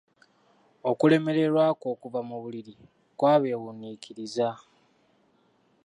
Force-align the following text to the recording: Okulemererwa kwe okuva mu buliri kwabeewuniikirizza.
Okulemererwa 0.89 1.63
kwe 1.79 1.87
okuva 1.93 2.19
mu 2.29 2.35
buliri 2.43 2.73
kwabeewuniikirizza. 3.17 4.49